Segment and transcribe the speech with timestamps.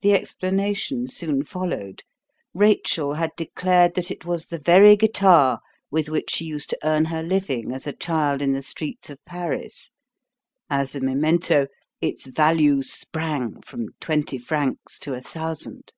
[0.00, 2.04] The explanation soon followed.
[2.54, 7.04] Rachel had declared that it was the very guitar with which she used to earn
[7.04, 9.90] her living as a child in the streets of Paris.
[10.70, 11.66] As a memento
[12.00, 15.92] its value sprang from twenty francs to a thousand.